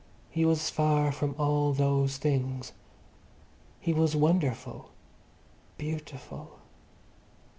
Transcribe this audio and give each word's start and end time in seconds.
He 0.31 0.45
was 0.45 0.71
far 0.71 1.11
from 1.11 1.35
all 1.37 1.73
those 1.73 2.17
things. 2.17 2.71
He 3.79 3.93
was 3.93 4.15
wonderful, 4.15 4.89
beautiful. 5.77 6.57